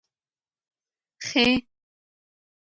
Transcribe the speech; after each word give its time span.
خ 1.25 1.33